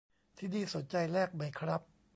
[0.37, 1.81] ที่นี่ สนใจแลกไหมครับ